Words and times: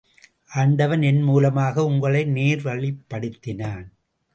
ஆண்டவன் 0.53 1.01
என் 1.01 1.21
மூலமாக 1.21 1.85
உங்களை 1.85 2.25
நேர்வழிப்படுத்தினான். 2.25 3.87